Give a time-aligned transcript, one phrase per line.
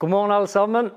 [0.00, 0.90] God morgen, alle sammen.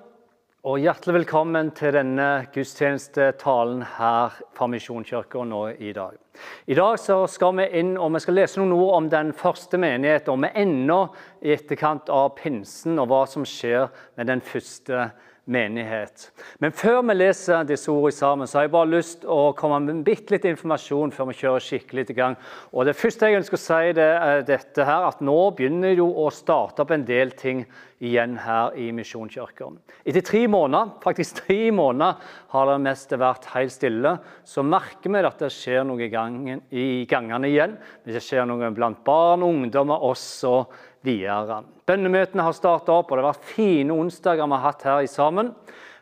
[0.62, 6.20] Og hjertelig velkommen til denne gudstjenestetalen her fra Misjonskirka nå i dag.
[6.70, 10.36] I dag skal vi inn og vi skal lese noen ord om den første menigheten,
[10.36, 11.00] og vi er ennå
[11.42, 13.90] i etterkant av pinsen og hva som skjer
[14.22, 16.28] med den første menigheten menighet.
[16.62, 19.80] Men før vi leser disse ordene sammen, så har jeg bare lyst til å komme
[19.84, 22.38] med bitte litt informasjon før vi kjører skikkelig i gang.
[22.72, 26.12] Og Det første jeg ønsker å si, det er dette her, at nå begynner jo
[26.24, 27.66] å starte opp en del ting
[28.02, 29.68] igjen her i Misjonskirka.
[30.06, 32.18] Etter tre måneder, faktisk tre måneder
[32.54, 34.16] har det meste vært helt stille.
[34.48, 37.78] Så merker vi at det skjer noe i, i gangene igjen.
[38.06, 40.66] Det skjer noe blant barn ungdommer, ungdommer også
[41.06, 41.62] videre.
[41.90, 45.54] Bønnemøtene har starta opp, og det har vært fine onsdager vi har hatt her sammen.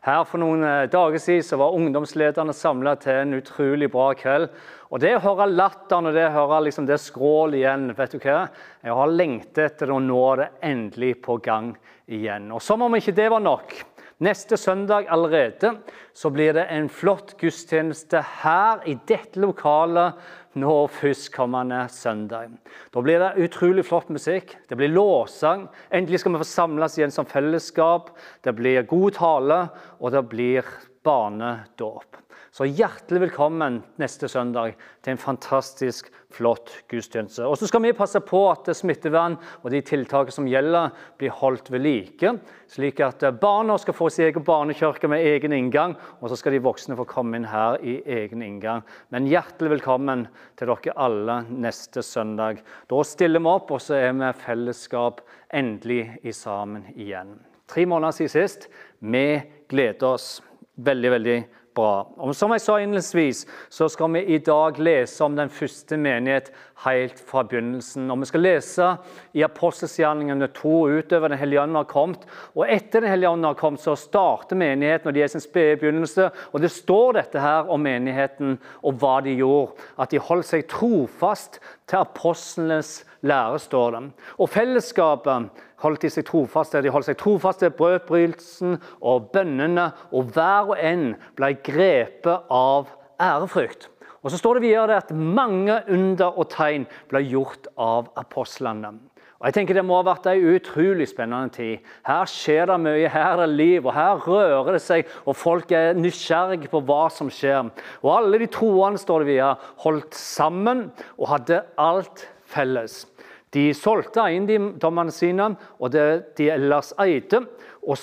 [0.06, 4.48] Her For noen eh, dager siden var ungdomslederne samla til en utrolig bra kveld.
[4.90, 8.24] Og Det å høre latteren og det å høre liksom det skrål igjen vet du
[8.24, 8.46] hva?
[8.82, 11.74] Jeg har lengtet etter å nå det endelig på gang
[12.08, 12.48] igjen.
[12.56, 13.76] Og Som om ikke det var nok.
[14.20, 15.78] Neste søndag allerede
[16.14, 20.20] så blir det en flott gudstjeneste her i dette lokalet
[20.60, 22.52] nå førstkommende søndag.
[22.92, 24.58] Da blir det utrolig flott musikk.
[24.68, 28.12] Det blir låsang, Endelig skal vi få samles igjen som fellesskap.
[28.44, 29.62] Det blir god tale,
[30.04, 30.68] og det blir
[31.08, 32.20] barnedåp.
[32.50, 34.74] Så hjertelig velkommen neste søndag
[35.06, 37.46] til en fantastisk flott gudstjeneste.
[37.46, 40.90] Og så skal vi passe på at smittevern og de tiltakene som gjelder,
[41.22, 42.32] blir holdt ved like,
[42.72, 46.64] slik at barna skal få sin egen barnekirke med egen inngang, og så skal de
[46.66, 48.82] voksne få komme inn her i egen inngang.
[49.14, 50.26] Men hjertelig velkommen
[50.58, 52.64] til dere alle neste søndag.
[52.90, 55.22] Da stiller vi opp, og så er vi fellesskap
[55.54, 57.38] endelig i sammen igjen.
[57.70, 58.70] Tre måneder siden sist.
[59.06, 59.26] Vi
[59.70, 60.40] gleder oss
[60.82, 61.40] veldig, veldig
[61.80, 61.94] bra.
[62.20, 66.52] Og som jeg sa innledningsvis, så skal vi i dag lese om den første menighet
[66.86, 68.08] helt fra begynnelsen.
[68.12, 68.90] Og Vi skal lese
[69.34, 72.26] i apostelgjerningen to utover Den hellige ånd har kommet.
[72.56, 75.78] Og etter Den hellige ånd har kommet, så starter menigheten, og de er sin spede
[75.78, 76.30] begynnelse.
[76.54, 79.76] Og det står dette her om menigheten og hva de gjorde.
[80.00, 84.04] At de holdt seg trofast til apostlenes lære, står det.
[84.38, 85.50] Og fellesskapet
[85.84, 86.82] holdt de seg trofaste.
[86.84, 93.90] De holdt seg trofaste brødbrytelsen og bønnene, og hver og en ble grepet av ærefrykt.
[94.20, 98.98] Og så står det videre at mange under og tegn ble gjort av apostlene.
[99.40, 101.86] Og jeg tenker Det må ha vært en utrolig spennende tid.
[102.04, 105.08] Her skjer det mye, her er det liv, og her rører det seg.
[105.24, 107.72] og Folk er nysgjerrige på hva som skjer.
[108.04, 113.06] Og Alle de troende står det videre, holdt sammen og hadde alt felles.
[113.54, 117.44] De solgte eiendommene sine og det de ellers eide,
[117.82, 117.98] og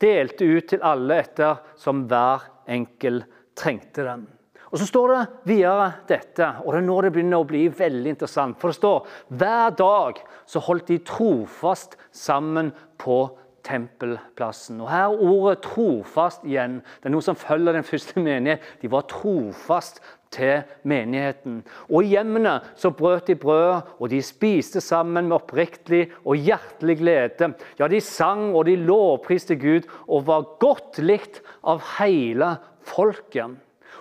[0.00, 3.22] delte ut til alle etter som hver enkel
[3.58, 4.28] trengte dem.
[4.70, 5.20] Og Så står det
[5.50, 8.58] videre dette, og det er nå det begynner å bli veldig interessant.
[8.60, 13.24] For det står hver dag så holdt de trofast sammen på
[13.66, 14.80] tempelplassen.
[14.80, 16.80] Og Her er ordet 'trofast' igjen.
[17.02, 18.62] Det er noe som følger den første menighet.
[18.80, 20.00] De var trofast
[20.34, 21.60] til menigheten.
[21.90, 27.00] Og I hjemmene så brøt de brød, og de spiste sammen med oppriktig og hjertelig
[27.02, 27.52] glede.
[27.78, 33.58] Ja, de sang og de lovpriste Gud og var godt likt av hele folket.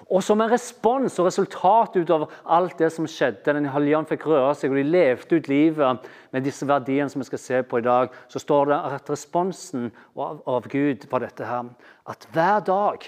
[0.10, 4.26] Og som en respons og resultat ut av alt det som skjedde, den hellige fikk
[4.32, 7.82] røre seg, og de levde ut livet med disse verdiene som vi skal se på
[7.82, 11.70] i dag, så står det at responsen av Gud var dette her.
[12.10, 13.06] At hver dag,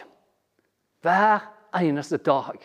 [1.02, 1.50] hver
[1.82, 2.62] eneste dag,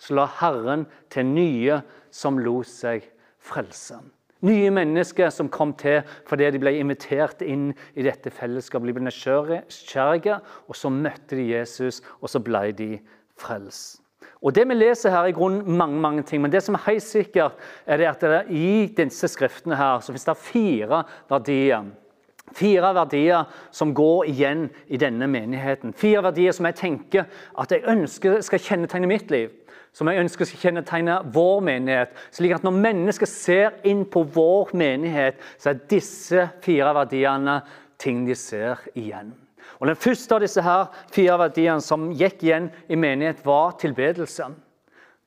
[0.00, 1.80] så la Herren til nye
[2.10, 3.04] som lot seg
[3.44, 4.00] frelse.
[4.40, 8.88] Nye mennesker som kom til fordi de ble invitert inn i dette fellesskapet.
[8.88, 12.94] De ble nysgjerrige, og så møtte de Jesus, og så ble de
[13.40, 14.00] frelst.
[14.40, 16.86] Og Det vi leser her, er i grunnen mange mange ting, men det som er
[16.86, 17.52] helt sikkert,
[17.86, 21.84] er at i disse skriftene her, så finnes det fire verdier.
[22.56, 25.92] Fire verdier som går igjen i denne menigheten.
[25.92, 27.28] Fire verdier som jeg tenker
[27.58, 29.52] at jeg ønsker skal kjennetegne mitt liv
[29.92, 32.14] som jeg ønsker skal kjennetegne vår menighet.
[32.30, 37.60] slik at når mennesker ser inn på vår menighet, så er disse fire verdiene
[37.98, 39.34] ting de ser igjen.
[39.80, 44.50] Og Den første av disse her fire verdiene som gikk igjen i menighet, var tilbedelse.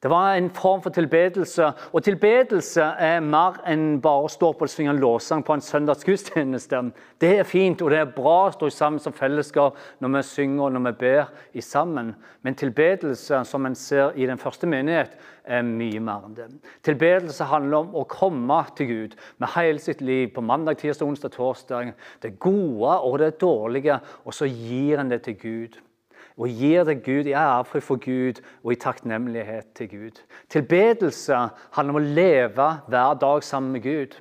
[0.04, 1.70] Det var en form for tilbedelse.
[1.94, 5.64] Og tilbedelse er mer enn bare å stå på og synge en lovsang på en
[5.64, 6.82] søndagsgudstjeneste.
[7.24, 10.66] Det er fint, og det er bra å stå sammen som fellesskap når vi synger
[10.66, 12.12] og når vi ber i sammen.
[12.44, 15.16] Men tilbedelse, som en ser i den første menighet,
[15.48, 16.50] er mye mer enn det.
[16.84, 21.32] Tilbedelse handler om å komme til Gud med hele sitt liv på mandag, tirsdag, onsdag,
[21.32, 21.96] torsdag.
[22.20, 25.82] Det gode og det dårlige, og så gir en det til Gud
[26.38, 30.22] og gir det Gud i ære for Gud og i takknemlighet til Gud.
[30.50, 34.20] Tilbedelse handler om å leve hver dag sammen med Gud.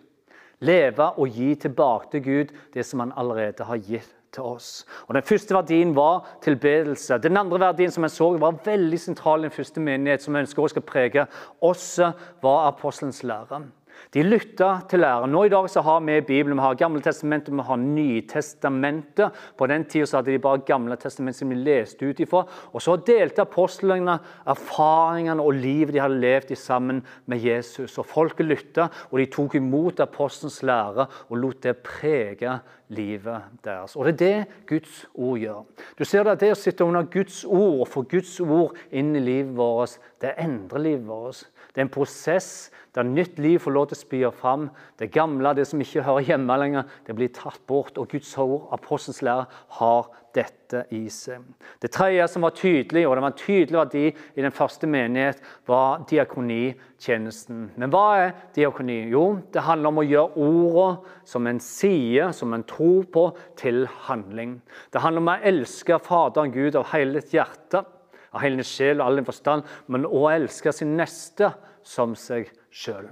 [0.63, 4.87] Leve og gi tilbake til Gud det som han allerede har gitt til oss.
[5.09, 7.19] Og Den første verdien var tilbedelse.
[7.19, 10.47] Den andre verdien som jeg så var veldig sentral i den første menighet, som jeg
[10.47, 11.27] ønsker å skal prege
[11.61, 12.13] også,
[12.43, 13.63] var apostelens lære.
[14.11, 15.31] De lytta til læren.
[15.33, 19.39] Nå i dag så har vi Bibelen, vi har Gamle testamentet, vi har Nytestamentet.
[19.57, 22.45] På den tida hadde de bare Gamle testament som de leste ut ifra.
[22.73, 27.99] Og så delte apostlene erfaringene og livet de hadde levd i sammen med Jesus.
[27.99, 32.59] Og Folket lytta, og de tok imot apostelens lære og lot det prege
[32.93, 33.97] livet deres.
[33.97, 35.65] Og Det er det Guds ord gjør.
[35.99, 39.21] Du ser Det det å sitte under Guds ord og få Guds ord inn i
[39.21, 41.47] livet vårt, det endrer livet vårt.
[41.73, 44.67] Det er en prosess der nytt liv får lov til å spire fram.
[45.01, 47.97] Det gamle, det som ikke hører hjemme lenger, det blir tatt bort.
[47.97, 49.47] Og Guds ord, apostelens lære,
[49.79, 51.41] har dette i seg.
[51.81, 55.41] Det tredje som var tydelig, og det var en tydelig verdi i den første menighet,
[55.69, 57.65] var diakonitjenesten.
[57.81, 58.99] Men hva er diakoni?
[59.13, 63.27] Jo, det handler om å gjøre ordene som en sier, som en tror på,
[63.61, 64.59] til handling.
[64.93, 67.87] Det handler om å elske Faderen Gud av hele ditt hjerte
[68.33, 71.53] av hele sjel og all din forstand, men òg elske sin neste
[71.87, 73.11] som seg sjøl.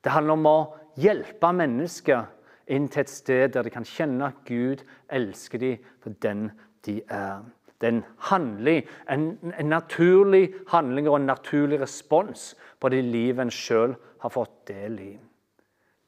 [0.00, 0.58] Det handler om å
[1.00, 2.28] hjelpe mennesker
[2.70, 6.50] inn til et sted der de kan kjenne at Gud elsker dem for den
[6.86, 7.42] de er.
[7.80, 7.96] Det er
[8.36, 14.32] en, en, en naturlig handling og en naturlig respons på det livet en sjøl har
[14.34, 15.12] fått del i.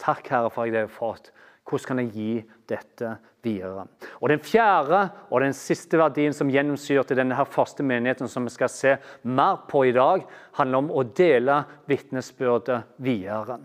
[0.03, 1.31] Takk, Herre, for at jeg har fått.
[1.69, 2.33] Hvordan kan jeg gi
[2.69, 3.11] dette
[3.45, 3.87] videre?
[4.21, 8.55] Og Den fjerde og den siste verdien som gjennomsyrte denne her første menigheten, som vi
[8.55, 10.27] skal se mer på i dag,
[10.59, 13.61] handler om å dele vitnesbyrdet videre.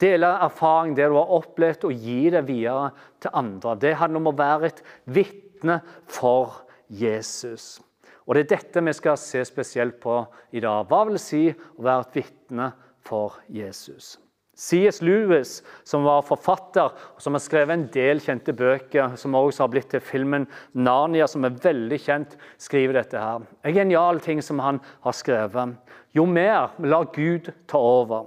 [0.00, 2.90] Dele erfaring, det du har opplevd, og gi det videre
[3.22, 3.76] til andre.
[3.80, 7.78] Det handler om å være et vitne for Jesus.
[8.26, 10.18] Og Det er dette vi skal se spesielt på
[10.52, 10.84] i dag.
[10.90, 12.72] Hva vil det si å være et vitne
[13.06, 14.16] for Jesus?
[14.56, 15.02] C.S.
[15.04, 19.72] Lewis, som var forfatter og som har skrevet en del kjente bøker, som også har
[19.74, 23.44] blitt til filmen 'Narnia', som er veldig kjent, skriver dette her.
[23.64, 25.76] En genial ting som han har skrevet.
[26.16, 28.26] Jo mer vi lar Gud ta over,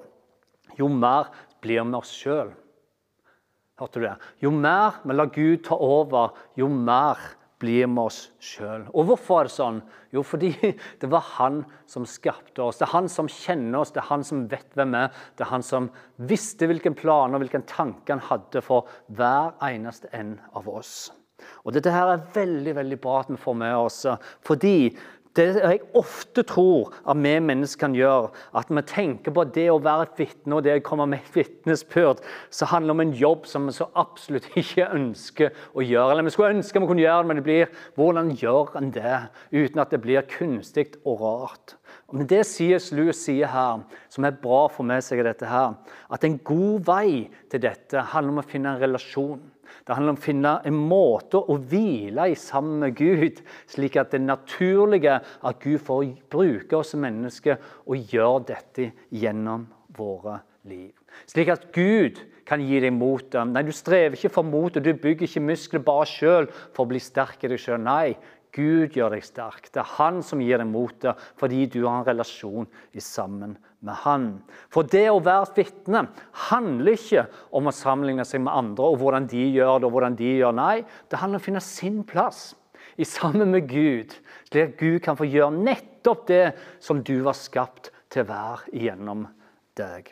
[0.77, 2.53] jo mer blir vi oss sjøl.
[3.79, 4.15] Hørte du det?
[4.43, 7.17] Jo mer vi lar Gud ta over, jo mer
[7.59, 8.85] blir med oss sjøl.
[8.93, 9.81] Og hvorfor er det sånn?
[10.15, 10.53] Jo, fordi
[11.01, 12.79] det var han som skapte oss.
[12.79, 15.21] Det er han som kjenner oss, det er han som vet hvem vi er.
[15.35, 15.91] Det er han som
[16.29, 21.09] visste hvilken plan og hvilken tanke han hadde for hver eneste en av oss.
[21.63, 24.01] Og Dette her er veldig veldig bra at vi får med oss,
[24.45, 24.91] fordi
[25.37, 29.77] det jeg ofte tror at vi mennesker kan gjøre, at vi tenker på det å
[29.83, 33.17] være et vitne og det å komme med et vitnesbyrd, så handler det om en
[33.21, 36.15] jobb som vi så absolutt ikke ønsker å gjøre.
[36.15, 39.19] Eller vi skulle ønske vi kunne gjøre det, men det blir hvordan gjør en det
[39.53, 41.75] uten at det blir kunstig og rart?
[42.11, 42.89] Men det C.S.
[42.95, 45.75] Lewis sier her, som er bra for med seg, dette her,
[46.09, 47.09] at en god vei
[47.51, 49.41] til dette handler om å finne en relasjon.
[49.85, 54.11] Det handler om å finne en måte å hvile i sammen med Gud, slik at
[54.13, 59.67] det er naturlig at Gud får bruke oss som mennesker og gjøre dette gjennom
[59.97, 60.39] våre
[60.69, 60.91] liv.
[61.29, 62.19] Slik at Gud
[62.49, 63.37] kan gi deg mot.
[63.49, 66.89] Nei, Du strever ikke for mot, og du bygger ikke muskler bare sjøl for å
[66.89, 67.81] bli sterk i deg sjøl.
[67.81, 68.17] Nei,
[68.55, 69.69] Gud gjør deg sterk.
[69.69, 74.27] Det er Han som gir deg motet, fordi du har en relasjon sammen med Han.
[74.73, 76.05] For det å være et vitne
[76.49, 79.87] handler ikke om å sammenligne seg med andre og hvordan de gjør det.
[79.87, 80.75] og hvordan de gjør Nei,
[81.09, 82.55] det handler om å finne sin plass
[82.99, 84.15] i sammen med Gud,
[84.49, 86.45] slik at Gud kan få gjøre nettopp det
[86.83, 89.27] som du var skapt til å være gjennom
[89.79, 90.11] deg.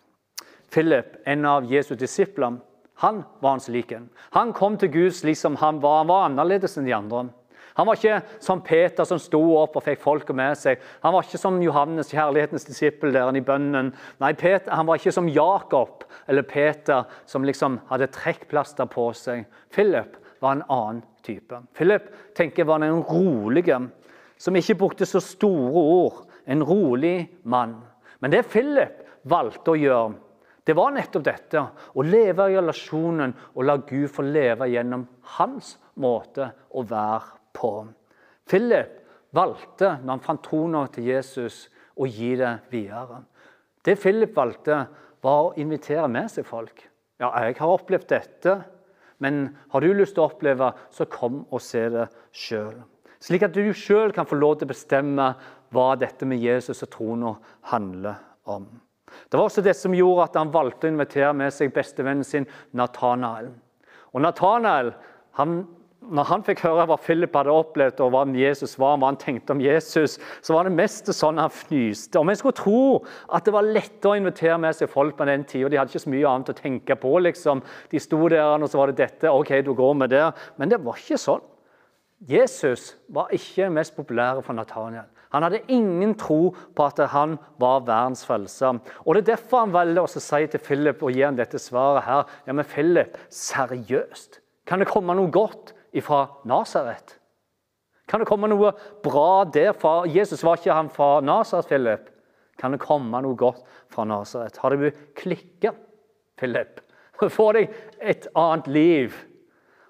[0.72, 2.60] Philip, en av Jesu disipler,
[3.04, 4.00] han var hans like.
[4.34, 6.00] Han kom til Gud slik som han var.
[6.02, 7.28] Han var annerledes enn de andre.
[7.78, 10.82] Han var ikke som Peter som sto opp og fikk folket med seg.
[11.04, 13.92] Han var ikke som Johannes, kjærlighetens disippel, der i bønnen.
[14.22, 19.46] Nei, Peter, Han var ikke som Jakob eller Peter, som liksom hadde trekkplaster på seg.
[19.70, 21.62] Philip var en annen type.
[21.78, 23.70] Philip tenker var en rolig,
[24.38, 26.24] som ikke brukte så store ord.
[26.46, 27.82] En rolig mann.
[28.20, 30.14] Men det Philip valgte å gjøre,
[30.68, 31.62] det var nettopp dette.
[31.96, 35.06] Å leve i relasjonen og la Gud få leve gjennom
[35.38, 37.72] hans måte å være på.
[38.48, 39.02] Philip
[39.36, 41.66] valgte, når han fant trona til Jesus,
[41.98, 43.24] å gi det videre.
[43.84, 44.86] Det Philip valgte,
[45.26, 46.84] var å invitere med seg folk.
[47.18, 48.60] Ja, jeg har opplevd dette,
[49.24, 52.78] men har du lyst til å oppleve, så kom og se det sjøl.
[53.24, 55.32] Slik at du sjøl kan få lov til å bestemme
[55.74, 57.34] hva dette med Jesus og trona
[57.72, 58.68] handler om.
[59.28, 62.46] Det var også det som gjorde at han valgte å invitere med seg bestevennen sin
[62.78, 63.50] Nathanael.
[64.14, 64.94] Og Nathanael
[65.40, 65.64] han
[66.10, 69.56] når han fikk høre hva Philip hadde opplevd, og hva Jesus var, hva han tenkte
[69.56, 72.20] om Jesus, så var det mest sånn han fnyste.
[72.20, 72.82] Om en skulle tro
[73.34, 75.72] at det var lettere å invitere med seg folk på den tida.
[75.72, 77.14] De hadde ikke så mye annet å tenke på.
[77.28, 77.64] liksom.
[77.92, 79.32] De sto der, og så var det dette.
[79.32, 80.26] OK, du går med det.
[80.58, 81.46] Men det var ikke sånn.
[82.28, 85.06] Jesus var ikke mest populære for Nathaniel.
[85.36, 88.80] Han hadde ingen tro på at han var verdens frelser.
[89.06, 92.08] Og Det er derfor han velger å si til Philip og gi han dette svaret
[92.08, 92.24] her.
[92.48, 97.18] Ja, men Philip, seriøst, kan det komme noe godt ifra Nasaret?
[98.08, 98.72] Kan det komme noe
[99.04, 100.06] bra derfra?
[100.08, 102.12] Jesus var ikke han fra Nasaret, Philip.
[102.58, 104.58] Kan det komme noe godt fra Nasaret?
[104.62, 104.88] Har du
[105.18, 105.74] klikka,
[106.39, 106.80] Philip?
[107.38, 109.18] Få deg et annet liv.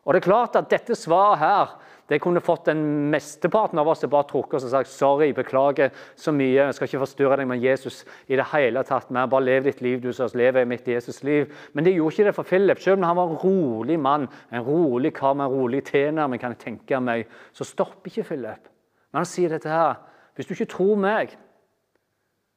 [0.07, 1.75] Og det er klart at dette svaret her
[2.07, 5.91] det kunne fått den mesteparten av oss til bare trukket oss og sagt sorry, beklager
[6.15, 6.69] så mye.
[6.69, 9.09] Jeg skal ikke forstyrre deg med Jesus i det hele tatt.
[9.11, 11.51] Men bare lev ditt liv, du som lever mitt Jesus-liv.
[11.75, 12.79] Men det gjorde ikke det for Philip.
[12.79, 16.55] Selv om han var en rolig mann, en rolig kar med en rolig tilnærming, kan
[16.55, 18.71] jeg tenke meg, så stopper ikke Philip.
[19.11, 19.99] Men han sier dette her.
[20.35, 21.35] Hvis du ikke tror meg,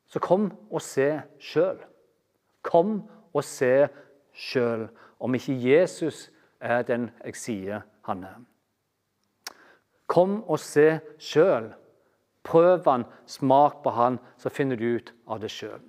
[0.07, 1.11] så kom og se
[1.42, 1.83] sjøl.
[2.62, 3.00] Kom
[3.35, 3.88] og se
[4.30, 4.87] sjøl
[5.19, 6.28] om ikke Jesus
[6.61, 8.38] er den jeg sier han er.
[10.11, 11.71] Kom og se sjøl.
[12.47, 15.81] Prøv han, smak på han, så finner du ut av det sjøl.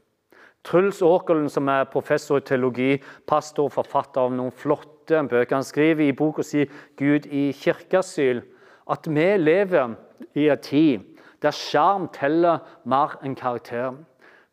[0.68, 5.66] Truls Åkerlund, som er professor i teologi, pastor og forfatter av noen flotte bøker, han
[5.66, 8.44] skriver i boka si 'Gud i kirkeasyl'
[8.92, 9.96] at vi lever
[10.36, 11.08] i en tid
[11.42, 13.96] der skjerm teller mer enn karakter.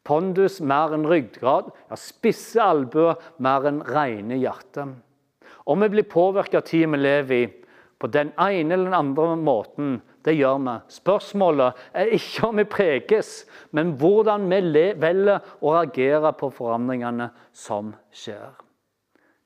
[0.04, 4.86] Pondus mer enn ryggrad, ja, spisse albuer mer enn rene hjerte.
[5.68, 7.48] Om vi blir påvirka av tida vi lever i,
[7.98, 9.98] på den ene eller den andre måten.
[10.24, 10.76] Det gjør vi.
[10.92, 13.32] Spørsmålet er ikke om vi preges,
[13.74, 18.54] men hvordan vi velger å reagere på forandringene som skjer.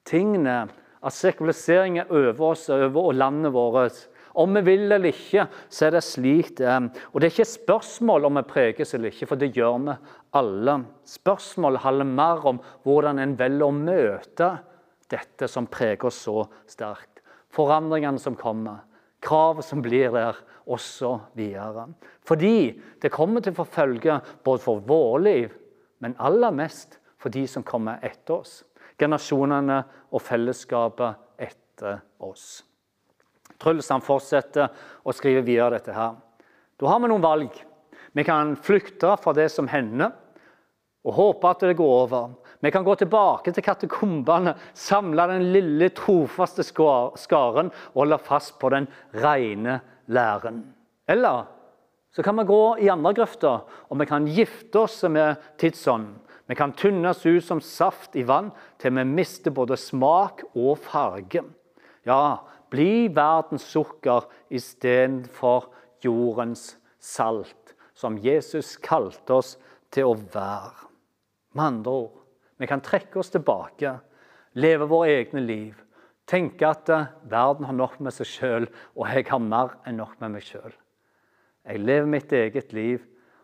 [0.08, 0.66] Tingene,
[1.02, 4.08] at sekularisering er over oss over landet vårt.
[4.38, 6.88] Om vi vil eller ikke, så er det slik det er.
[7.12, 9.96] Og det er ikke spørsmål om vi preges eller ikke, for det gjør vi
[10.40, 10.76] alle.
[11.08, 14.52] Spørsmålet handler mer om hvordan en velger å møte
[15.12, 17.11] dette som preger oss så sterkt
[17.52, 18.82] forandringene som kommer,
[19.22, 21.40] kravet som blir der, osv.
[22.26, 22.56] Fordi
[23.02, 25.54] det kommer til å forfølge både for våre liv,
[26.02, 28.60] men aller mest for de som kommer etter oss.
[28.98, 29.80] Generasjonene
[30.12, 32.62] og fellesskapet etter oss.
[33.62, 34.70] Truls fortsetter
[35.06, 36.16] å skrive videre dette her.
[36.78, 37.54] Da har vi noen valg.
[38.12, 40.10] Vi kan flykte fra det som hender,
[41.02, 42.34] og håpe at det går over.
[42.62, 48.70] Vi kan gå tilbake til katakombene, samle den lille, trofaste skaren og holde fast på
[48.70, 48.86] den
[49.18, 50.62] rene læren.
[51.10, 51.48] Eller
[52.14, 56.20] så kan vi gå i andre grøfter, og vi kan gifte oss med tidsånden.
[56.46, 61.42] Vi kan tynnes ut som saft i vann til vi mister både smak og farge.
[62.06, 65.70] Ja, bli verdens sukker istedenfor
[66.04, 69.54] jordens salt, som Jesus kalte oss
[69.90, 70.90] til å være.
[71.56, 72.21] Med andre ord
[72.62, 73.96] vi kan trekke oss tilbake,
[74.54, 75.78] leve våre egne liv.
[76.30, 80.14] Tenke at eh, verden har nok med seg sjøl, og jeg har mer enn nok
[80.22, 80.70] med meg sjøl.
[81.66, 83.02] Jeg lever mitt eget liv.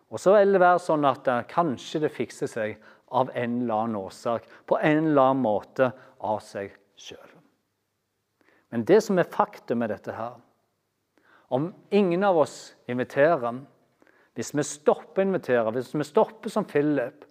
[0.09, 2.79] Og så vil det være sånn at uh, kanskje det fikser seg
[3.13, 5.91] av en eller annen årsak, på en eller annen måte
[6.25, 7.35] av seg sjøl.
[8.73, 10.37] Men det som er faktum med dette her
[11.49, 13.55] Om ingen av oss inviterer,
[14.37, 17.25] hvis vi stopper å invitere, hvis vi stopper som Philip,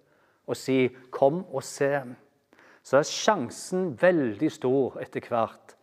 [0.48, 2.04] og si 'kom og se',
[2.82, 5.76] så er sjansen veldig stor etter hvert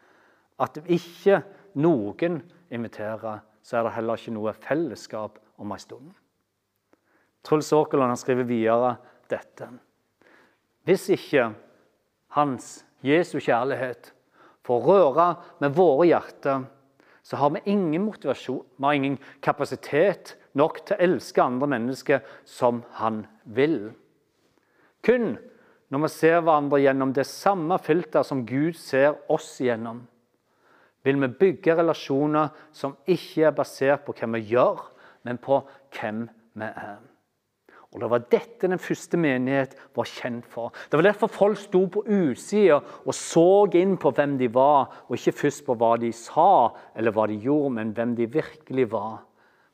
[0.60, 1.43] at ikke
[1.75, 2.41] noen
[2.72, 6.13] inviterer, så er det heller ikke noe fellesskap om en stund.
[7.43, 8.95] Truls Åkerland skriver videre
[9.29, 9.67] dette.
[10.86, 11.51] Hvis ikke
[12.38, 14.13] hans, Jesu kjærlighet,
[14.65, 15.27] får røre
[15.62, 16.65] med våre hjerter,
[17.25, 22.25] så har vi ingen motivasjon, vi har ingen kapasitet nok til å elske andre mennesker
[22.45, 23.93] som han vil.
[25.05, 25.35] Kun
[25.93, 30.01] når vi ser hverandre gjennom det samme filter som Gud ser oss gjennom,
[31.05, 34.81] vil vi bygge relasjoner som ikke er basert på hva vi gjør,
[35.29, 35.59] men på
[35.93, 36.25] hvem
[36.57, 37.03] vi er.
[37.95, 40.74] Og Det var dette den første menighet var kjent for.
[40.89, 45.15] Det var derfor folk sto på utsida og så inn på hvem de var, og
[45.15, 49.21] ikke først på hva de sa eller hva de gjorde, men hvem de virkelig var.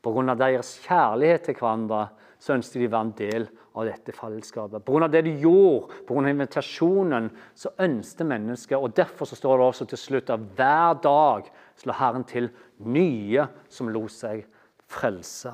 [0.05, 0.35] Pga.
[0.35, 2.03] deres kjærlighet til hverandre
[2.41, 4.83] så ønsket de å være en del av dette fellesskapet.
[4.85, 5.07] Pga.
[5.07, 6.29] det de gjorde, pga.
[6.29, 8.77] invitasjonen, så ønsket mennesket.
[8.77, 12.49] og Derfor så står det også til slutt at hver dag slår Herren til
[12.79, 14.43] nye som lot seg
[14.91, 15.53] frelse.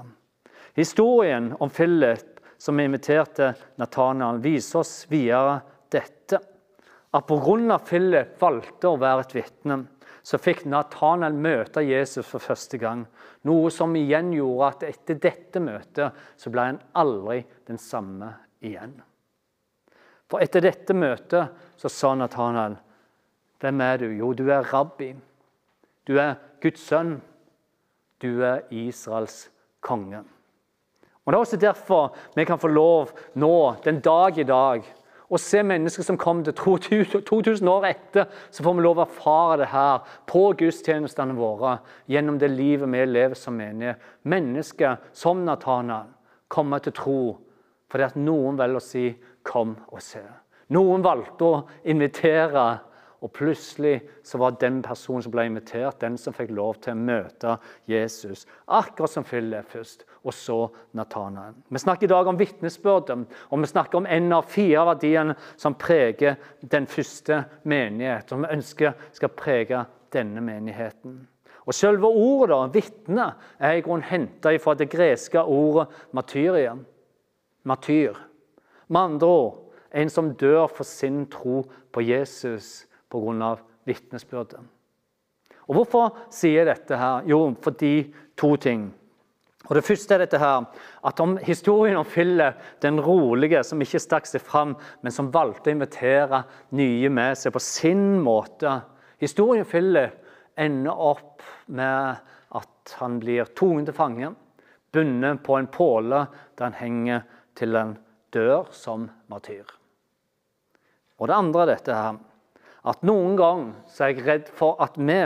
[0.77, 5.59] Historien om Philip som inviterte Nathanael, viser oss videre
[5.93, 6.39] dette.
[7.13, 7.77] At pga.
[7.86, 9.83] Philip valgte å være et vitne,
[10.27, 13.05] så fikk Nathanael møte Jesus for første gang.
[13.48, 18.98] Noe som igjen gjorde at etter dette møtet så ble han aldri den samme igjen.
[20.27, 22.75] For etter dette møtet så sa Nathanael,
[23.60, 25.15] 'Hvem er du?' 'Jo, du er rabbi.
[26.05, 27.22] Du er Guds sønn.'
[28.19, 30.24] Du er Israels konge.
[31.25, 34.84] Og Det er også derfor vi kan få lov nå, den dag i dag,
[35.29, 38.27] å se mennesker som kom til 2000 år etter.
[38.51, 43.03] Så får vi lov å erfare det her på gudstjenestene våre gjennom det livet vi
[43.05, 43.98] lever som menige.
[44.24, 46.13] Mennesker som Natanael
[46.48, 47.22] kommer til tro
[47.88, 50.27] fordi at noen velger å si 'kom og se'.
[50.69, 52.79] Noen valgte å invitere
[53.22, 57.01] og plutselig så var den personen som ble invitert, den som fikk lov til å
[57.01, 57.57] møte
[57.89, 58.46] Jesus.
[58.67, 60.57] Akkurat som Philip først, og så
[60.97, 61.55] Nathanael.
[61.69, 65.77] Vi snakker i dag om vitnesbyrden, og vi snakker om en av fire verdiene som
[65.79, 69.83] preger den første menighet, som vi ønsker skal prege
[70.13, 71.19] denne menigheten.
[71.67, 76.77] Og Selve ordet vitne er i grunnen henta fra det greske ordet martyria.
[77.67, 78.15] Martyr.
[78.88, 83.55] Med andre ord en som dør for sin tro på Jesus pga.
[83.86, 84.59] vitnesbyrdet.
[85.67, 86.97] Og Hvorfor sier jeg dette?
[86.97, 87.24] her?
[87.25, 88.93] Jo, fordi to ting.
[89.67, 90.63] Og Det første er dette her,
[91.03, 95.71] at om historien om Philip, den rolige som ikke stakk seg fram, men som valgte
[95.71, 98.79] å invitere nye med seg på sin måte
[99.17, 100.13] Historien om Philip
[100.62, 101.41] ender opp
[101.74, 102.19] med
[102.57, 104.29] at han blir tvunget til fange,
[104.93, 106.19] bundet på en påle
[106.53, 107.24] der han henger
[107.57, 107.95] til en
[108.33, 109.65] dør som martyr.
[111.17, 112.19] Og det andre er dette her,
[112.88, 115.21] at noen ganger er jeg redd for at vi,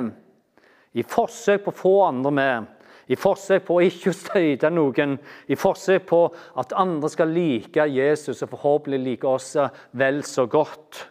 [0.95, 2.69] i forsøk på å få andre med,
[3.11, 5.17] i forsøk på å ikke støyte noen,
[5.51, 6.21] i forsøk på
[6.61, 9.53] at andre skal like Jesus og forhåpentlig like oss
[9.99, 11.07] vel så godt,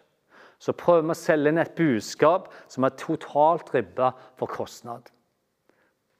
[0.61, 5.09] så prøver vi å selge inn et budskap som er totalt ribba for kostnad.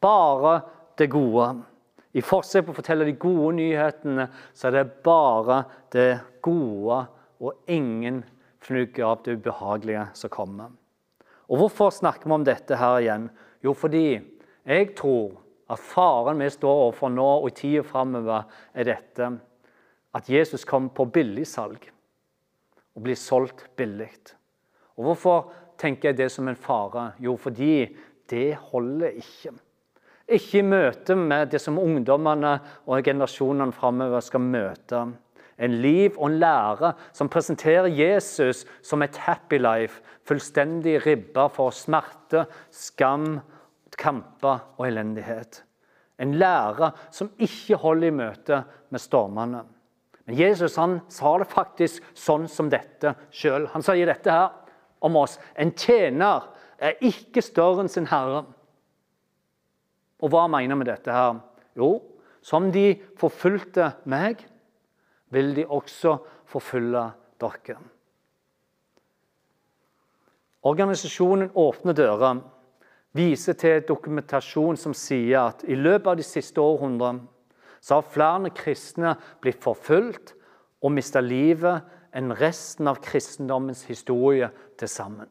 [0.01, 0.61] Bare
[1.01, 1.51] det gode.
[2.17, 5.63] I forsøk på å fortelle de gode nyhetene, så er det bare
[5.95, 6.11] det
[6.45, 7.05] gode
[7.41, 8.23] og ingen
[8.65, 10.73] fnugg av det ubehagelige som kommer.
[11.51, 13.31] Og Hvorfor snakker vi om dette her igjen?
[13.65, 14.21] Jo, fordi
[14.65, 15.39] jeg tror
[15.71, 19.31] at faren vi står overfor nå og i tida framover, er dette
[20.17, 21.87] at Jesus kom på billigsalg
[22.97, 24.11] og blir solgt billig.
[24.99, 27.13] Og Hvorfor tenker jeg det som en fare?
[27.23, 27.87] Jo, fordi
[28.31, 29.55] det holder ikke.
[30.31, 35.07] Ikke i møte med det som ungdommene og generasjonene framover skal møte
[35.61, 41.75] en liv og en lære som presenterer Jesus som et happy life, fullstendig ribba for
[41.75, 43.41] smerte, skam,
[44.01, 45.63] kamper og elendighet.
[46.21, 49.63] En lære som ikke holder i møte med stormene.
[50.27, 53.69] Men Jesus han sa det faktisk sånn som dette sjøl.
[53.73, 54.51] Han sier dette her
[55.05, 55.39] om oss.
[55.57, 56.45] En tjener
[56.81, 58.45] er ikke større enn sin herre.
[60.21, 61.41] Og hva mener vi med dette her?
[61.77, 61.95] Jo,
[62.45, 64.45] som de forfulgte meg,
[65.33, 66.17] vil de også
[66.51, 67.05] forfølge
[67.41, 67.77] dere.
[70.67, 72.41] Organisasjonen Åpne dører
[73.17, 77.27] viser til dokumentasjon som sier at i løpet av de siste århundrene
[77.81, 80.35] så har flere kristne blitt forfulgt
[80.85, 85.29] og mista livet enn resten av kristendommens historie til sammen.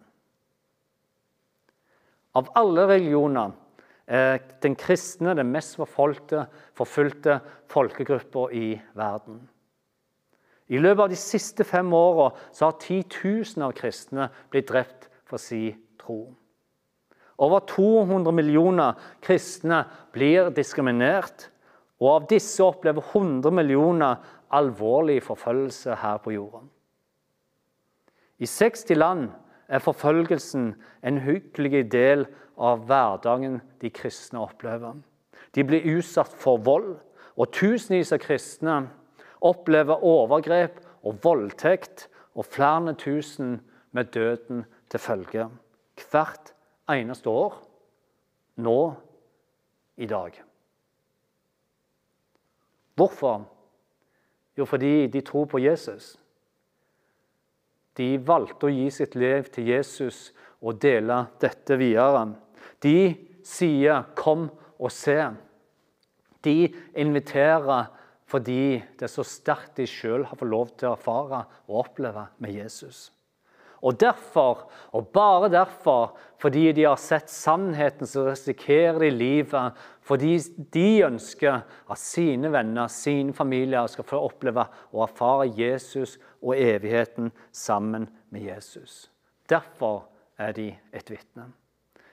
[2.37, 3.53] Av alle religioner
[4.09, 7.39] er den kristne den mest forfulgte, forfulgte
[7.69, 9.41] folkegruppa i verden.
[10.69, 15.77] I løpet av de siste fem åra har titusener av kristne blitt drept for sin
[16.01, 16.35] tro.
[17.39, 21.47] Over 200 millioner kristne blir diskriminert,
[21.99, 24.19] og av disse opplever 100 millioner
[24.55, 26.67] alvorlig forfølgelse her på jorden.
[28.39, 29.29] I 60 land
[29.69, 30.73] er forfølgelsen
[31.03, 32.25] en hyggelig del
[32.59, 34.95] av hverdagen de kristne opplever.
[35.55, 36.97] De blir utsatt for vold,
[37.39, 38.77] og tusenvis av kristne
[39.45, 43.59] opplever overgrep og voldtekt og flere tusen
[43.95, 45.47] med døden til følge.
[46.11, 46.53] Hvert
[46.95, 47.55] eneste år.
[48.59, 48.79] Nå
[49.99, 50.35] i dag.
[52.95, 53.45] Hvorfor?
[54.57, 56.17] Jo, fordi de tror på Jesus.
[57.95, 62.25] De valgte å gi sitt liv til Jesus og dele dette videre.
[62.83, 64.49] De sier 'kom
[64.79, 65.35] og se'.
[66.43, 67.87] De inviterer
[68.29, 72.27] fordi det er så sterkt de sjøl har fått lov til å erfare og oppleve
[72.37, 73.11] med Jesus.
[73.81, 79.77] Og derfor, og bare derfor, fordi de har sett sannheten, så risikerer de livet.
[80.01, 80.37] Fordi
[80.73, 87.31] de ønsker at sine venner, sine familier, skal få oppleve og erfare Jesus og evigheten
[87.51, 89.11] sammen med Jesus.
[89.49, 90.05] Derfor
[90.37, 91.49] er de et vitne.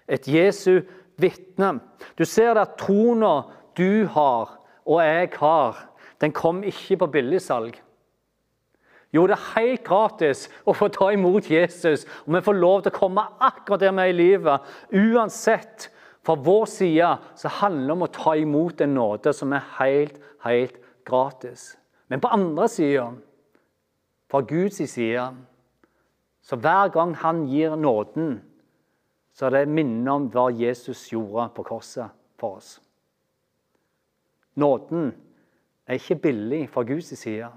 [0.08, 0.80] Et Jesu
[1.18, 1.78] vitne.
[2.18, 3.42] Du ser at trona
[3.76, 5.82] du har, og jeg har,
[6.20, 7.74] den kom ikke på billigsalg.
[9.16, 12.92] Jo, det er helt gratis å få ta imot Jesus, og vi får lov til
[12.92, 15.90] å komme akkurat der vi er i livet, uansett.
[16.26, 20.16] Fra vår side så handler det om å ta imot en nåde som er helt,
[20.42, 21.76] helt gratis.
[22.10, 23.04] Men på andre sida,
[24.26, 25.28] fra Guds side,
[26.42, 28.40] så hver gang han gir nåden,
[29.34, 32.76] så er det minne om hva Jesus gjorde på korset for oss.
[34.58, 35.12] Nåden
[35.86, 37.52] er ikke billig fra Guds side,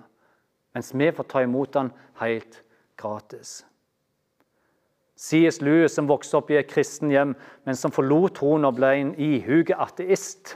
[0.75, 2.61] mens vi får ta imot den helt
[2.99, 3.59] gratis.
[5.19, 5.59] C.S.
[5.61, 7.33] Lewis, som vokste opp i et kristen hjem,
[7.67, 10.53] men som forlot troen og ble en ihuge ateist.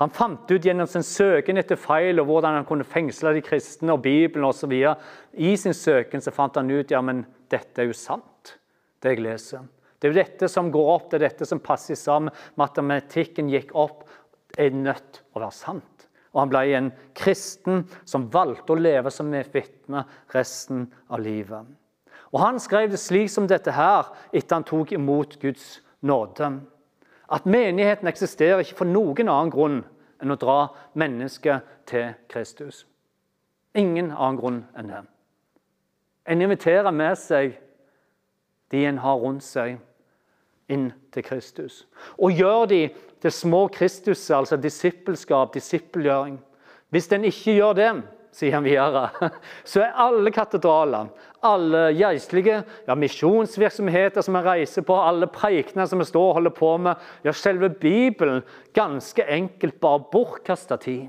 [0.00, 3.94] Han fant ut gjennom sin søken etter feil og hvordan han kunne fengsle de kristne
[3.94, 4.72] og Bibelen osv.
[4.72, 8.56] I sin søken så fant han ut ja, men dette er jo sant,
[9.00, 9.64] det jeg leser.
[9.96, 12.32] Det er jo dette som går opp, det er dette som passer sammen.
[12.60, 14.04] Matematikken gikk opp,
[14.56, 16.05] Det er nødt å være sant.
[16.36, 20.02] Og han ble en kristen som valgte å leve som et vitne
[20.34, 21.64] resten av livet.
[22.34, 26.50] Og Han skrev det slik som dette her etter han tok imot Guds nåde.
[27.32, 29.78] At menigheten eksisterer ikke for noen annen grunn
[30.20, 30.58] enn å dra
[30.92, 32.84] mennesket til Kristus.
[33.72, 35.02] Ingen annen grunn enn det.
[36.26, 37.56] En inviterer med seg
[38.74, 39.78] de en har rundt seg,
[40.72, 41.84] inn til Kristus.
[42.18, 42.82] Og gjør de
[43.22, 46.38] til små Kristus, altså disippelskap, disippelgjøring.
[46.94, 47.90] Hvis en ikke gjør det,
[48.36, 49.08] sier han videre,
[49.70, 51.08] så er alle katedraler,
[51.46, 56.56] alle geistlige ja, misjonsvirksomheter som vi reiser på, alle preikener som vi står og holder
[56.56, 58.42] på med, ja, selve Bibelen
[58.76, 61.08] ganske enkelt bare bortkasta tid.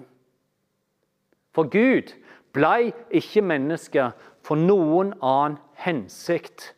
[1.56, 2.13] For Gud
[2.56, 4.12] blei ikke menneske
[4.46, 6.72] for noen annen hensikt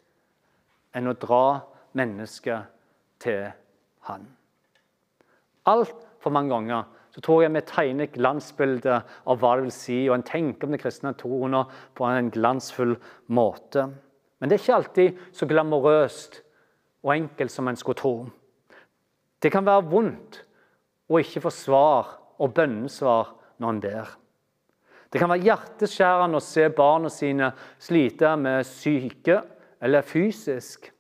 [0.96, 1.44] enn å dra
[2.00, 2.70] mennesket
[3.22, 3.50] til
[4.08, 4.26] Han.
[5.70, 9.98] Altfor mange ganger så tror jeg vi tegner et glansbilde av hva det vil si,
[10.08, 11.58] og en tenker om den kristne troen
[11.98, 12.96] på en glansfull
[13.34, 13.88] måte.
[14.40, 16.40] Men det er ikke alltid så glamorøst
[17.04, 18.14] og enkelt som en skulle tro.
[19.40, 20.42] Det kan være vondt
[21.10, 24.16] å ikke få svar og bønnesvar når en ber.
[25.10, 27.50] Det kan være hjerteskjærende å se barna sine
[27.82, 29.42] slite med syke
[29.82, 30.92] eller fysisk.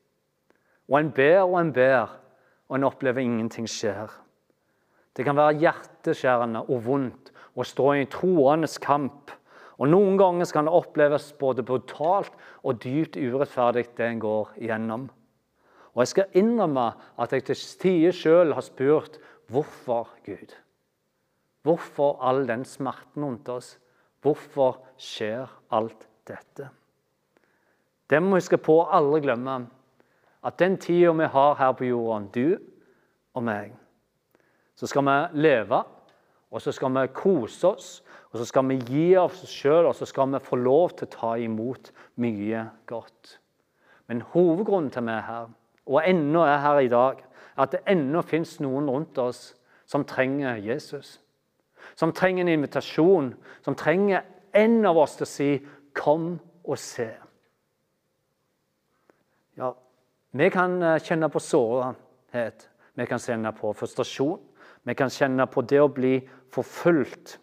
[0.90, 2.16] Og en ber og en ber,
[2.70, 4.10] og en opplever ingenting skjer.
[5.16, 9.34] Det kan være hjerteskjærende og vondt å stå i en troendes kamp.
[9.80, 15.10] Og Noen ganger kan det oppleves både brutalt og dypt urettferdig, det en går igjennom.
[15.96, 16.88] Og Jeg skal innrømme
[17.20, 20.54] at jeg til tider sjøl har spurt hvorfor Gud?
[21.64, 23.78] Hvorfor all den smerten rundt oss?
[24.22, 26.70] Hvorfor skjer alt dette?
[28.10, 29.62] Det må vi huske på å aldri glemme.
[30.44, 32.58] At den tida vi har her på jorden, du
[33.34, 33.76] og meg
[34.80, 35.82] så skal vi leve,
[36.52, 37.88] og så skal vi kose oss,
[38.32, 41.10] og så skal vi gi av oss sjøl, og så skal vi få lov til
[41.10, 41.90] å ta imot
[42.24, 43.34] mye godt.
[44.08, 45.50] Men hovedgrunnen til vi er her,
[45.90, 47.20] og ennå er her i dag,
[47.58, 49.50] er at det ennå fins noen rundt oss
[49.90, 51.18] som trenger Jesus.
[52.00, 53.34] Som trenger en invitasjon,
[53.66, 54.24] som trenger
[54.56, 55.50] en av oss til å si
[55.94, 57.18] 'kom og se'.
[59.58, 59.74] Ja,
[60.32, 64.40] vi kan eh, kjenne på sårhet, vi kan kjenne på frustrasjon.
[64.84, 66.16] Vi kan kjenne på det å bli
[66.52, 67.38] forfulgt.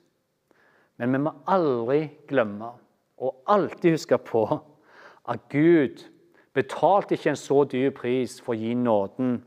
[0.96, 2.72] Men vi må aldri glemme
[3.20, 4.44] og alltid huske på
[5.26, 6.02] at Gud
[6.56, 9.38] betalte ikke en så dyr pris for å gi nåden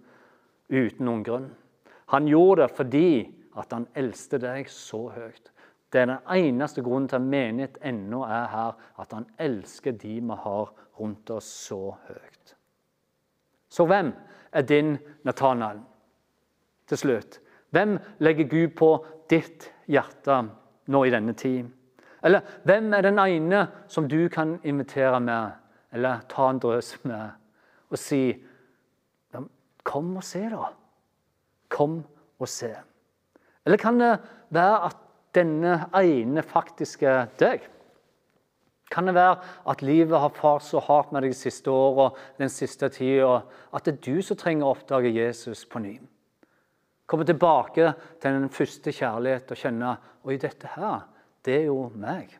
[0.69, 1.49] uten noen grunn.
[2.13, 3.09] Han gjorde det fordi
[3.57, 5.49] at han elsket deg så høyt.
[5.89, 10.19] Det er den eneste grunnen til at menighet ennå er her, at han elsker de
[10.21, 12.55] vi har rundt oss så høyt.
[13.69, 14.13] Så hvem
[14.51, 15.81] er din Nathanael?
[16.89, 18.91] Til slutt, hvem legger Gud på
[19.29, 20.41] ditt hjerte
[20.89, 21.67] nå i denne tid?
[22.25, 25.51] Eller hvem er den ene som du kan invitere med,
[25.93, 27.29] eller ta en drøs med,
[27.89, 28.23] og si
[29.89, 30.67] Kom og se, da.
[31.71, 32.01] Kom
[32.37, 32.67] og se.
[33.65, 34.11] Eller kan det
[34.53, 34.97] være at
[35.33, 37.63] denne ene faktisk er deg?
[38.89, 39.37] Kan det være
[39.69, 43.85] at livet har fart så hardt med deg de siste åra, den siste tida, at
[43.85, 45.95] det er du som trenger å oppdage Jesus på ny?
[47.09, 49.95] Komme tilbake til den første kjærlighet og kjenne
[50.27, 51.05] Oi, dette her,
[51.45, 52.33] det er jo meg.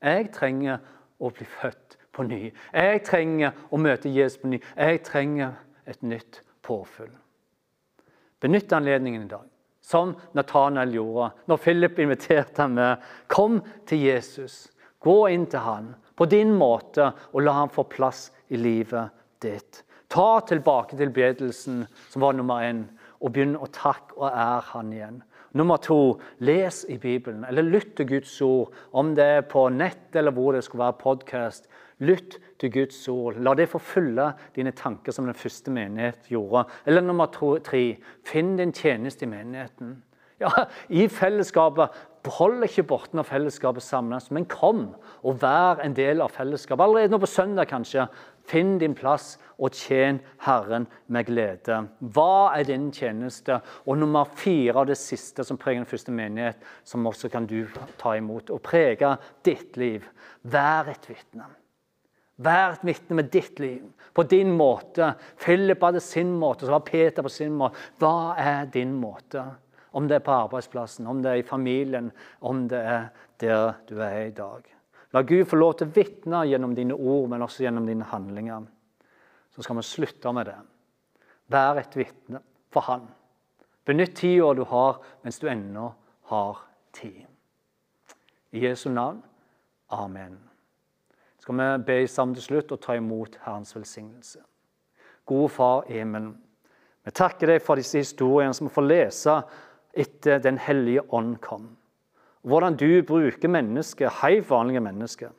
[0.00, 0.78] Jeg trenger
[1.18, 2.40] å bli født på ny.
[2.72, 4.60] Jeg trenger å møte Jesus på ny.
[4.76, 7.10] Jeg trenger et nytt påfyll.
[8.40, 9.46] Benytt anledningen i dag,
[9.82, 13.06] som Nathanael gjorde når Philip inviterte ham med.
[13.26, 14.68] Kom til Jesus.
[15.04, 19.84] Gå inn til han på din måte, og la han få plass i livet ditt.
[20.08, 22.86] Ta tilbake tilbedelsen, som var nummer én
[23.20, 25.18] og begynn å takke og ære Han igjen.
[25.58, 28.74] Nummer to, les i Bibelen, eller lytt til Guds ord.
[28.92, 31.68] Om det er på nett eller hvor det skulle være podkast.
[32.04, 33.40] Lytt til Guds ord.
[33.42, 36.66] La det få fylle dine tanker som den første menighet gjorde.
[36.86, 37.82] Eller nummer tre,
[38.28, 39.96] finn din tjeneste i menigheten.
[40.38, 41.96] Ja, I fellesskapet.
[42.26, 44.88] Hold ikke borten av fellesskapet samles, men kom
[45.22, 46.82] og vær en del av fellesskapet.
[46.84, 48.08] Allerede nå på søndag, kanskje.
[48.48, 51.82] Finn din plass og tjen Herren med glede.
[52.00, 53.60] Hva er din tjeneste?
[53.84, 57.62] Og nummer fire av det siste som preger den første menighet, som også kan du
[58.00, 60.06] ta imot og prege ditt liv.
[60.48, 61.48] Vær et vitne.
[62.38, 63.82] Vær et vitne med ditt liv,
[64.14, 65.10] på din måte.
[65.42, 67.80] Philip hadde sin måte, så var Peter på sin måte.
[67.98, 69.42] Hva er din måte?
[69.92, 73.06] Om det er på arbeidsplassen, om det er i familien, om det er
[73.40, 74.66] der du er i dag.
[75.12, 78.66] La Gud få lov til å vitne gjennom dine ord, men også gjennom dine handlinger.
[79.54, 80.58] Så skal vi slutte med det.
[81.48, 83.06] Vær et vitne for Han.
[83.88, 85.86] Benytt tida du har, mens du ennå
[86.28, 86.60] har
[86.92, 87.24] tid.
[88.52, 89.22] I Jesu navn.
[89.88, 90.36] Amen.
[91.38, 94.42] Skal vi be sammen til slutt og ta imot Herrens velsignelse.
[95.24, 96.02] Gode Far i.
[96.04, 99.38] Vi takker deg for disse historiene som vi får lese
[99.98, 101.70] etter Den hellige ånd kom.
[102.46, 105.32] Hvordan du bruker mennesker, helt vanlige mennesker,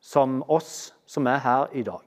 [0.00, 2.04] som oss som er her i dag.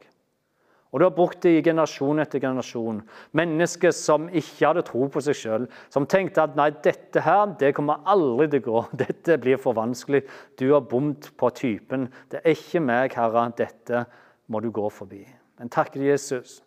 [0.89, 3.03] Og du har brukt det i generasjon etter generasjon.
[3.37, 5.67] Mennesker som ikke hadde tro på seg sjøl.
[5.93, 8.81] Som tenkte at nei, dette her det kommer aldri til å gå.
[9.03, 10.23] Dette blir for vanskelig.
[10.57, 12.07] Du har bomt på typen.
[12.31, 13.45] Det er ikke meg, Herre.
[13.59, 14.07] Dette
[14.49, 15.21] må du gå forbi.
[15.61, 16.57] Men takk, Jesus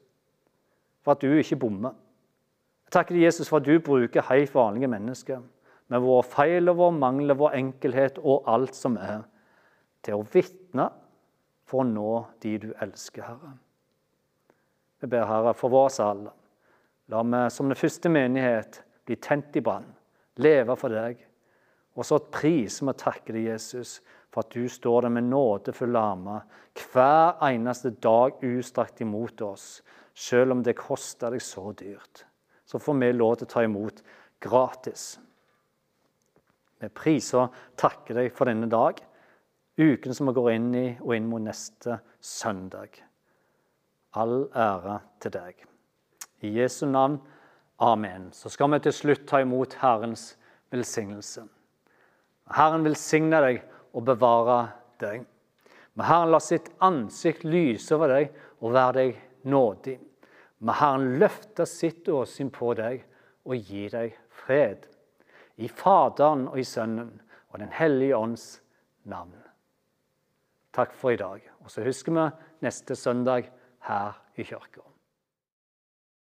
[1.03, 1.95] for at du ikke bommer.
[2.93, 5.41] Takker Jesus for at du bruker helt vanlige mennesker
[5.93, 9.25] med våre feil og vår mangler, vår enkelhet og alt som er,
[10.05, 10.89] til å vitne
[11.69, 13.53] for å nå de du elsker, Herre.
[15.01, 16.33] Vi ber, Herre, for oss alle.
[17.13, 19.89] La vi som den første menighet bli tent i brann,
[20.41, 21.21] leve for deg.
[21.97, 23.99] Og så priser vi og takker deg, Jesus,
[24.33, 26.45] for at du står der med nådefulle armer
[26.93, 29.83] hver eneste dag ustrakt imot oss,
[30.15, 32.25] selv om det koster deg så dyrt.
[32.73, 33.99] Så får vi lov til å ta imot
[34.41, 35.19] gratis.
[36.81, 38.97] Vi priser og takker deg for denne dag,
[39.77, 42.97] uken som vi går inn i, og inn mot neste søndag.
[44.17, 45.61] All ære til deg.
[46.41, 47.19] I Jesu navn.
[47.83, 48.31] Amen.
[48.33, 50.31] Så skal vi til slutt ta imot Herrens
[50.73, 51.45] velsignelse.
[52.57, 53.61] Herren velsigne deg
[53.93, 54.57] og bevare
[55.03, 55.27] deg.
[55.93, 58.33] Må Herren la sitt ansikt lyse over deg
[58.63, 59.99] og være deg nådig.
[60.62, 63.03] Må Herren løfte sitt åsyn på deg
[63.42, 64.87] og gi deg fred
[65.59, 67.16] i Faderen og i Sønnen
[67.53, 68.46] og Den hellige ånds
[69.11, 69.35] navn.
[70.72, 71.42] Takk for i dag.
[71.61, 72.29] Og så husker vi
[72.64, 73.51] neste søndag
[73.88, 74.87] her i kirka.